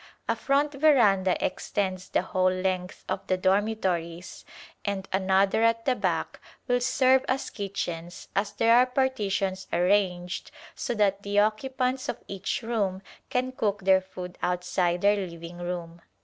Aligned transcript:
A 0.27 0.35
front 0.35 0.71
veranda 0.73 1.37
extends 1.45 2.09
the 2.09 2.23
whole 2.23 2.49
length 2.49 3.05
of 3.07 3.27
the 3.27 3.37
dormitories, 3.37 4.43
and 4.83 5.07
another 5.13 5.61
at 5.61 5.85
the 5.85 5.95
back 5.95 6.39
will 6.67 6.81
serve 6.81 7.23
as 7.27 7.51
kitchens 7.51 8.27
as 8.35 8.51
there 8.53 8.75
are 8.77 8.87
partitions 8.87 9.67
arranged 9.71 10.49
so 10.73 10.95
that 10.95 11.21
the 11.21 11.37
occupants 11.37 12.09
of 12.09 12.17
each 12.27 12.63
room 12.63 13.03
can 13.29 13.51
cook 13.51 13.83
their 13.83 14.01
food 14.01 14.39
outside 14.41 15.01
their 15.01 15.27
living 15.27 15.59
room. 15.59 16.01